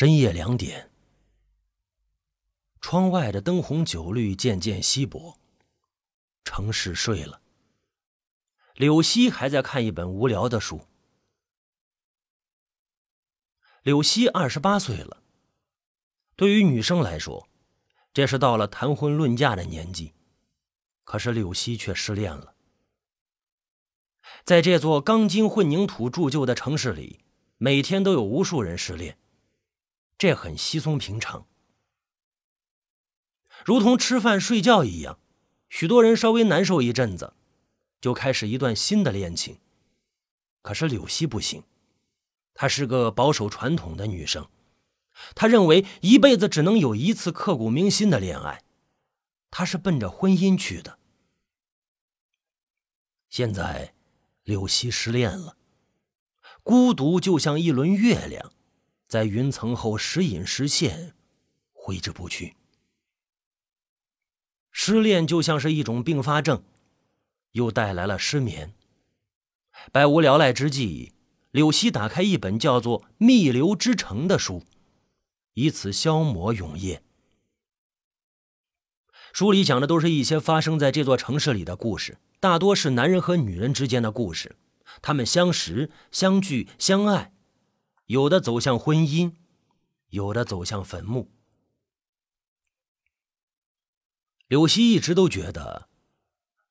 [0.00, 0.92] 深夜两点，
[2.80, 5.36] 窗外的灯红酒绿渐渐稀薄，
[6.44, 7.40] 城市睡了。
[8.76, 10.86] 柳溪还在看一本无聊的书。
[13.82, 15.20] 柳溪二十八岁了，
[16.36, 17.48] 对于女生来说，
[18.14, 20.14] 这是到了谈婚论嫁的年纪。
[21.02, 22.54] 可是柳溪却失恋了。
[24.44, 27.24] 在这座钢筋混凝土铸就的城市里，
[27.56, 29.18] 每天都有无数人失恋。
[30.18, 31.46] 这很稀松平常，
[33.64, 35.20] 如同吃饭睡觉一样。
[35.68, 37.34] 许多人稍微难受一阵子，
[38.00, 39.60] 就开始一段新的恋情。
[40.60, 41.62] 可是柳溪不行，
[42.52, 44.48] 她是个保守传统的女生，
[45.36, 48.64] 她认为一辈子只能有一次刻骨铭心的恋爱，
[49.52, 50.98] 她是奔着婚姻去的。
[53.28, 53.94] 现在，
[54.42, 55.56] 柳溪失恋了，
[56.64, 58.52] 孤独就像一轮月亮。
[59.08, 61.14] 在云层后时隐时现，
[61.72, 62.54] 挥之不去。
[64.70, 66.62] 失恋就像是一种并发症，
[67.52, 68.74] 又带来了失眠。
[69.90, 71.14] 百无聊赖之际，
[71.50, 74.62] 柳溪打开一本叫做《密流之城》的书，
[75.54, 77.02] 以此消磨永夜。
[79.32, 84.56] 书里讲的都是一些发生在这座城市里的故事，大多是男人和女人之间的故事，
[85.00, 87.32] 他们相识、相聚、相爱。
[88.08, 89.34] 有的走向婚姻，
[90.08, 91.30] 有的走向坟墓。
[94.46, 95.90] 柳溪一直都觉得，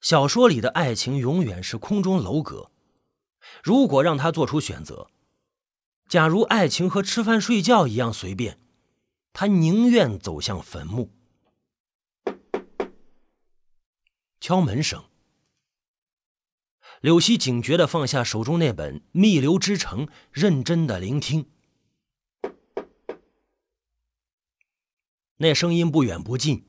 [0.01, 2.71] 小说里的爱情永远是空中楼阁。
[3.61, 5.11] 如果让他做出选择，
[6.09, 8.59] 假如爱情和吃饭睡觉一样随便，
[9.31, 11.13] 他宁愿走向坟墓。
[14.39, 15.03] 敲门声。
[17.01, 21.45] 柳溪警觉的放下手中那本《密流之城》，认真的聆听。
[25.37, 26.65] 那声音不远不近，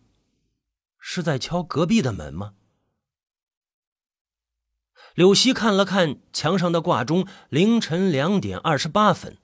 [0.98, 2.52] 是在敲隔壁的门吗？
[5.14, 9.38] 柳溪看了看墙上的挂钟，凌晨两点二十八分。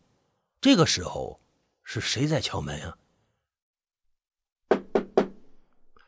[0.61, 1.41] 这个时候
[1.83, 2.99] 是谁在敲门啊？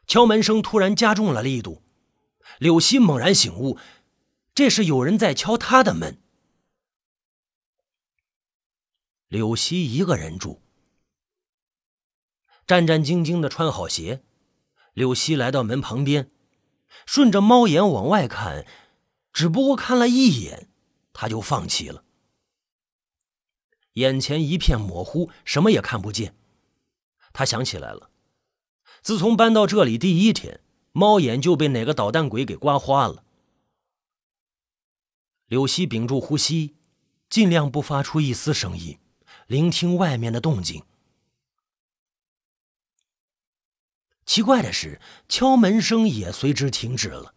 [0.07, 1.83] 敲门声突然加重了力度，
[2.59, 3.79] 柳溪猛然醒悟。
[4.57, 6.19] 这是有人在敲他的门。
[9.29, 10.63] 柳溪一个人住，
[12.67, 14.23] 战战兢兢的穿好鞋，
[14.95, 16.31] 柳溪来到门旁边，
[17.05, 18.67] 顺着猫眼往外看，
[19.31, 20.71] 只不过看了一眼，
[21.13, 22.05] 他就放弃了。
[23.93, 26.35] 眼前一片模糊，什么也看不见。
[27.35, 28.11] 他想起来了，
[29.03, 30.63] 自从搬到这里第一天，
[30.93, 33.26] 猫眼就被哪个捣蛋鬼给刮花了。
[35.49, 36.75] 柳溪屏住呼吸，
[37.31, 38.99] 尽量不发出一丝声音，
[39.47, 40.83] 聆听外面的动静。
[44.25, 47.35] 奇怪的是，敲门声也随之停止了。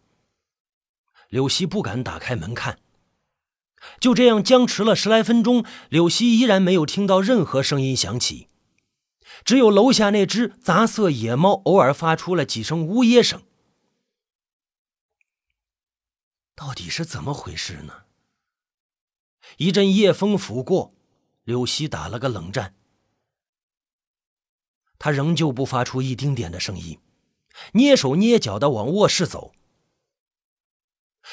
[1.28, 2.80] 柳溪不敢打开门看，
[4.00, 8.48] 就这样僵持了十来分钟，柳溪依然没有听到任何声音响起，
[9.44, 13.40] 只有楼下那只杂色野猫偶尔发出了几声呜咽声。
[16.56, 17.99] 到底是怎么回事呢？
[19.56, 20.94] 一阵夜风拂过，
[21.44, 22.74] 柳溪打了个冷战。
[24.98, 26.98] 他仍旧不发出一丁点的声音，
[27.72, 29.52] 蹑手蹑脚的往卧室走。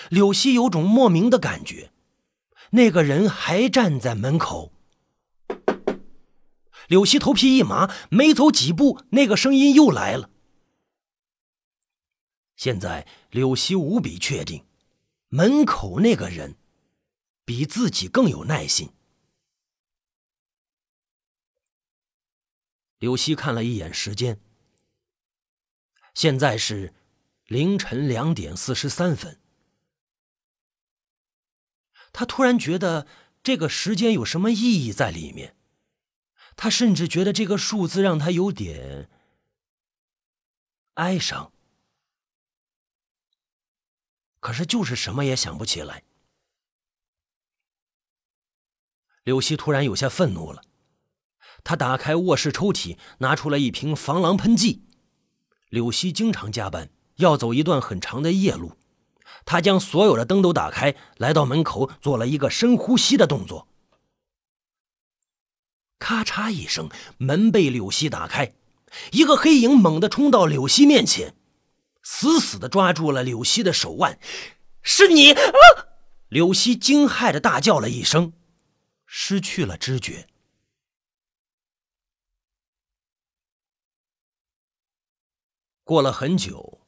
[0.09, 1.91] 柳溪有种莫名的感觉，
[2.71, 4.71] 那个人还站在门口。
[6.87, 10.29] 柳溪头皮一麻，没走几步，那个声音又来了。
[12.55, 14.65] 现在柳溪无比确定。
[15.29, 16.55] 门口那个人，
[17.47, 18.91] 比自己更有耐心。
[22.99, 24.41] 柳溪看了一眼时间，
[26.13, 26.93] 现在是
[27.45, 29.39] 凌晨两点四十三分。
[32.11, 33.07] 他突然觉得
[33.41, 35.55] 这个时间有什么意义在里面，
[36.57, 39.09] 他甚至觉得这个数字让他有点
[40.95, 41.53] 哀伤。
[44.41, 46.03] 可是，就是什么也想不起来。
[49.27, 50.61] 柳溪突然有些愤怒了，
[51.61, 54.85] 他打开卧室抽屉，拿出了一瓶防狼喷剂。
[55.67, 58.77] 柳溪经常加班，要走一段很长的夜路，
[59.43, 63.67] 他将所有的灯都打开，来到门口，做了一个深呼吸的动作。
[65.99, 68.53] 咔嚓一声，门被柳溪打开，
[69.11, 71.35] 一个黑影猛地冲到柳溪面前。
[72.01, 74.17] 死死的抓住了柳溪的手腕，
[74.81, 75.33] 是你！
[75.33, 75.51] 啊！
[76.29, 78.31] 柳溪惊骇的大叫了一声，
[79.07, 80.27] 失去了知觉。
[85.83, 86.81] 过了很久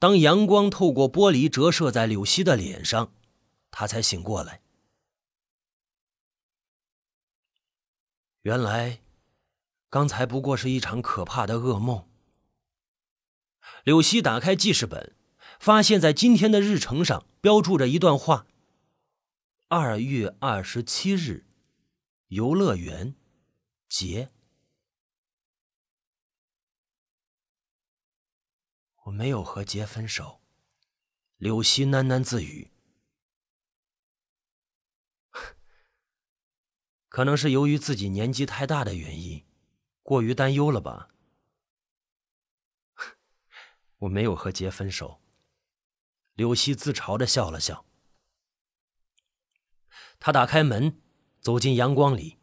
[0.00, 3.12] 当阳光透过玻璃折射在柳溪的脸上
[3.70, 4.60] 他才醒过来。
[8.42, 9.00] 原来
[9.88, 12.08] 刚才不过是一场可怕的噩梦。
[13.84, 15.14] 柳溪打开记事本
[15.60, 18.46] 发现在今天的日程上标注着一段话
[19.70, 21.44] 二月二十七日，
[22.28, 23.14] 游乐园，
[23.86, 24.30] 节。”
[29.04, 30.40] 我没有和杰分手，
[31.36, 32.70] 柳溪喃喃自语。
[37.10, 39.44] 可能是由于自己年纪太大的原因，
[40.02, 41.10] 过于担忧了吧。
[43.98, 45.20] 我没有和杰分手。
[46.32, 47.84] 柳溪自嘲的笑了笑。
[50.20, 50.96] 他打开门，
[51.40, 52.36] 走进阳光里。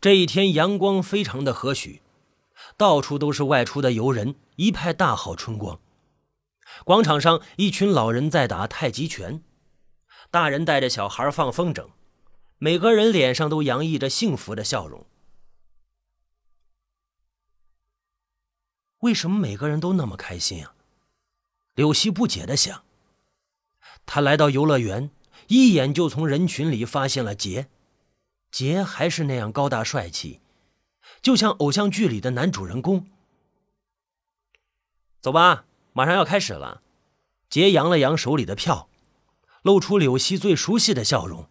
[0.00, 2.00] 这一天阳光非常的和煦，
[2.76, 5.80] 到处都是外出的游人，一派大好春光。
[6.84, 9.42] 广场上，一群老人在打太极拳，
[10.30, 11.90] 大人带着小孩放风筝，
[12.58, 15.06] 每个人脸上都洋溢着幸福的笑容。
[19.00, 20.74] 为什么每个人都那么开心啊？
[21.74, 22.82] 柳溪不解的想。
[24.06, 25.10] 他来到游乐园，
[25.48, 27.68] 一眼就从人群里发现了杰，
[28.50, 30.40] 杰还是那样高大帅气，
[31.20, 33.06] 就像偶像剧里的男主人公。
[35.20, 35.64] 走吧。
[35.92, 36.82] 马上要开始了，
[37.48, 38.90] 杰扬了扬手里的票，
[39.62, 41.48] 露出柳溪最熟悉的笑容。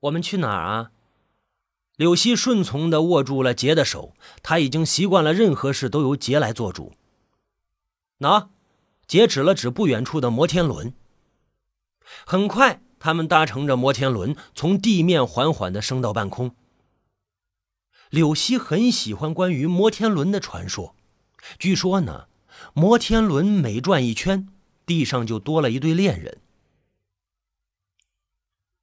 [0.00, 0.92] 我们去哪儿啊？
[1.96, 6.94] 柳溪顺从的握住了杰的手，他已经习惯了任何事都由杰来做主。
[8.18, 8.48] 喏，
[9.06, 10.94] 杰指了指不远处的摩天轮。
[12.26, 16.54] 很快，他们搭乘着摩天轮从地面缓缓的升到半空。
[18.10, 20.94] 柳溪很喜欢关于摩天轮的传说，
[21.58, 22.28] 据说呢，
[22.72, 24.48] 摩天轮每转一圈，
[24.86, 26.38] 地上就多了一对恋人。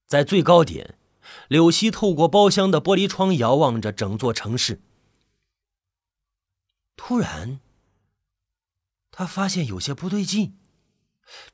[0.07, 0.95] 在最高点，
[1.47, 4.81] 柳溪透过包厢的玻璃窗遥望着整座城市。
[6.97, 7.62] 突然，
[9.12, 10.58] 他发现有些不对劲，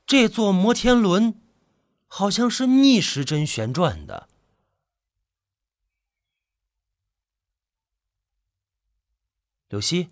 [0.06, 1.40] 这座摩天轮
[2.06, 4.28] 好像是逆时针旋转的。
[9.68, 10.08] 柳溪，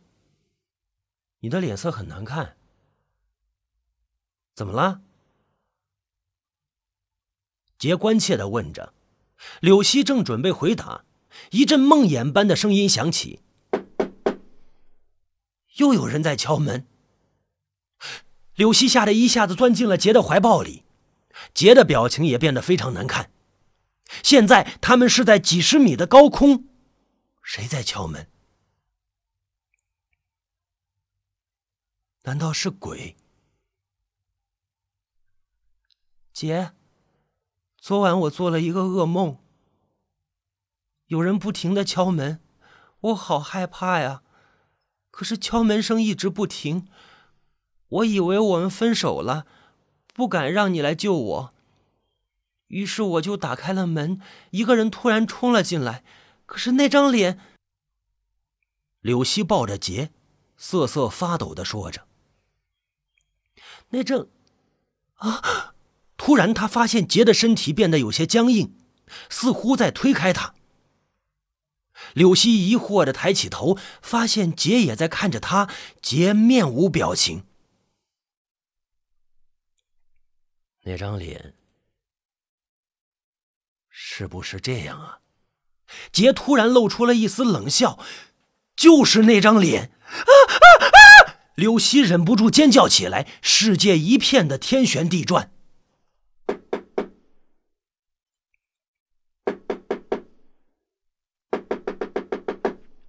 [1.38, 2.58] 你的脸色很难看，
[4.54, 5.00] 怎么了？
[7.78, 8.92] 杰关切的问着。
[9.60, 11.04] 柳溪正准备回答，
[11.52, 13.40] 一阵梦魇般的声音响起，
[15.76, 16.86] 又有人在敲门。
[18.56, 20.84] 柳溪吓得一下子钻进了杰的怀抱里，
[21.54, 23.30] 杰的表情也变得非常难看。
[24.22, 26.68] 现在他们是在几十米的高空，
[27.42, 28.28] 谁在敲门？
[32.22, 33.16] 难道是鬼？
[36.32, 36.72] 杰，
[37.78, 39.38] 昨晚我做了一个噩梦，
[41.06, 42.40] 有人不停的敲门，
[43.00, 44.22] 我好害怕呀！
[45.10, 46.88] 可是敲门声一直不停，
[47.88, 49.46] 我以为我们分手了，
[50.12, 51.54] 不敢让你来救我，
[52.68, 56.02] 于是我就打开了门，一个人突然冲了进来，
[56.46, 57.38] 可是那张脸……
[59.00, 60.10] 柳溪抱着杰，
[60.56, 62.06] 瑟瑟发抖的说着。
[63.90, 64.28] 那正，
[65.14, 65.74] 啊！
[66.16, 68.74] 突然，他发现杰的身体变得有些僵硬，
[69.30, 70.54] 似乎在推开他。
[72.14, 75.70] 柳溪疑惑的抬起头，发现杰也在看着他，
[76.02, 77.44] 杰面无表情。
[80.88, 81.52] 那张脸
[83.90, 85.18] 是不是这样啊？
[86.12, 87.98] 杰突然露出了一丝冷笑，
[88.76, 89.90] 就是那张脸。
[90.06, 91.38] 啊啊啊！
[91.56, 95.50] 柳溪忍不住尖叫起来，世界一片的天旋地转。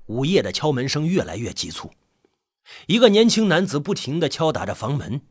[0.08, 1.94] 午夜的敲门声越来越急促，
[2.88, 5.22] 一个年轻男子不停的敲打着房门，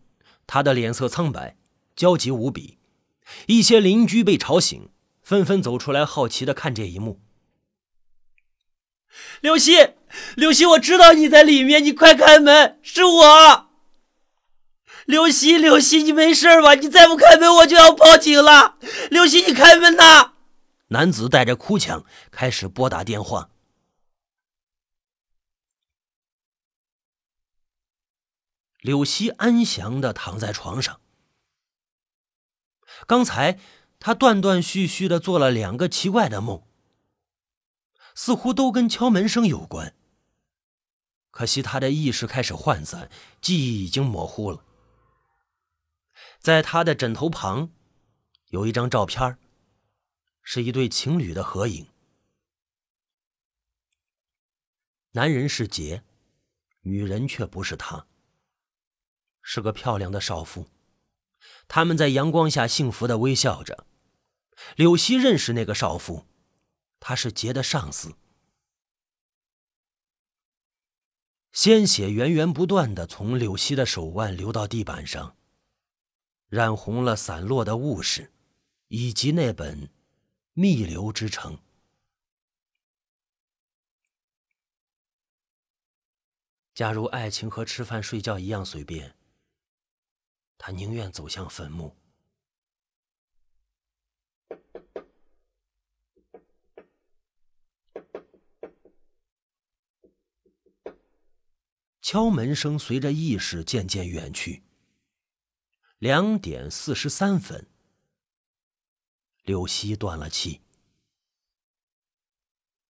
[0.47, 1.57] 他的脸色苍白，
[1.97, 2.79] 焦急无比。
[3.47, 4.91] 一些邻居被吵醒，
[5.23, 7.21] 纷纷走出来，好奇的看这一幕。
[9.41, 9.95] 柳溪，
[10.37, 13.71] 柳溪，我知道你在里面，你快开门，是我。
[15.07, 16.75] 柳溪，柳溪，你没事吧？
[16.75, 18.77] 你再不开门，我就要报警了。
[19.11, 20.35] 柳溪，你开门呐！
[20.89, 23.51] 男子带着哭腔开始拨打电话。
[28.81, 31.01] 柳溪安详的躺在床上，
[33.07, 33.59] 刚才
[33.99, 36.63] 他断断续续的做了两个奇怪的梦。
[38.15, 39.95] 似乎都跟敲门声有关。
[41.31, 43.11] 可惜他的意识开始涣散，
[43.43, 44.65] 记忆已经模糊了。
[46.41, 47.71] 在他的枕头旁，
[48.47, 49.37] 有一张照片，
[50.43, 51.87] 是一对情侣的合影。
[55.11, 56.03] 男人是杰，
[56.81, 58.07] 女人却不是他，
[59.43, 60.67] 是个漂亮的少妇。
[61.69, 63.87] 他们在阳光下幸福的微笑着。
[64.77, 66.25] 柳溪认识那个少妇，
[66.99, 68.17] 她是杰的上司。
[71.53, 75.37] 鲜血源源不断的从柳溪的手腕流到地板上，
[76.49, 78.31] 染红了散落的物事，
[78.89, 79.87] 以及那本
[80.53, 81.55] 《密流之城》。
[86.75, 89.17] 假如爱情和吃饭睡觉一样随便，
[90.59, 91.97] 他宁愿走向坟墓。
[102.01, 104.63] 敲门声随着意识渐渐远去。
[105.99, 107.67] 两点四十三分，
[109.43, 110.66] 柳溪断了气。